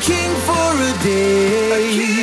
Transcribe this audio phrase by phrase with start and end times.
[0.00, 2.15] king for a day.